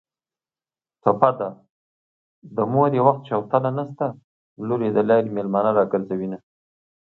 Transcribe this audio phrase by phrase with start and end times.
[1.01, 1.49] ټپه ده:
[2.55, 4.05] د مور یې وخت شوتله نشته
[4.67, 6.37] لور یې د لارې مېلمانه راګرځوینه